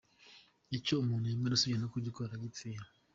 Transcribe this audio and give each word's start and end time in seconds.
Icyo 0.77 0.93
umuntu 1.01 1.29
yemera 1.31 1.55
usibye 1.55 1.77
no 1.79 1.89
kugikora 1.93 2.27
aragipfira. 2.31 2.83